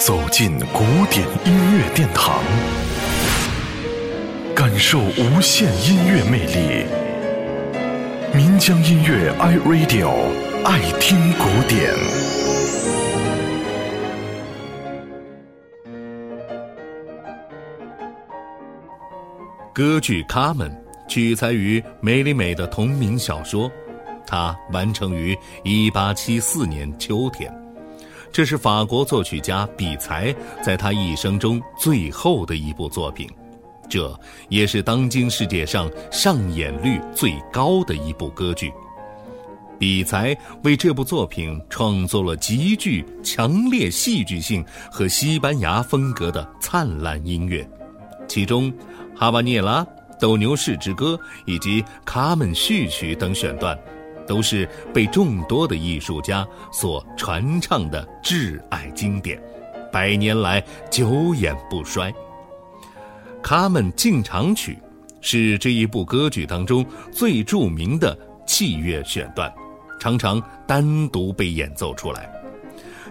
[0.00, 2.42] 走进古典音乐殿堂，
[4.56, 6.86] 感受无限音乐魅力。
[8.34, 10.08] 民江音乐 iRadio
[10.64, 11.92] 爱听古典。
[19.74, 20.70] 歌剧《卡门》
[21.10, 23.70] 取材于梅里美的同名小说，
[24.26, 27.54] 它完成于1874年秋天。
[28.32, 33.28] 这是法国作曲家比才在他一生中最后的一部作品，
[33.88, 34.18] 这
[34.48, 38.72] 也是当今世界上上演率最高的一部歌剧。
[39.78, 47.68] 比才为这部作品创作了极具强烈戏剧性和西班牙风格的灿烂音乐，
[48.28, 48.70] 其中
[49.16, 49.82] 《哈瓦涅拉》
[50.20, 51.14] 《斗牛士之歌》
[51.46, 53.76] 以及《卡门序曲》等选段。
[54.30, 59.42] 都是被众多的艺术家所传唱的挚爱经典，
[59.90, 62.12] 百年来久演不衰。
[63.42, 64.78] 《卡门进场曲》
[65.20, 69.52] 是这一部歌剧当中最著名的器乐选段，
[69.98, 72.30] 常常单独被演奏出来。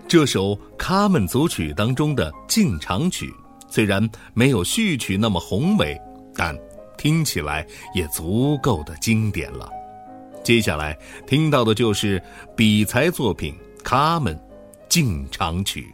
[0.08, 3.30] 这首《卡门组曲》当中的进场曲，
[3.68, 6.00] 虽然没有序曲那么宏伟，
[6.34, 6.58] 但
[6.98, 9.70] 听起来也足够的经典了。
[10.50, 10.98] 接下来
[11.28, 12.20] 听到的就是
[12.58, 14.36] 比才作品《卡门
[14.90, 15.94] 进场曲》。